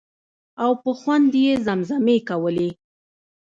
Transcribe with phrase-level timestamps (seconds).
[0.63, 2.69] او په خوند یې زمزمې کولې.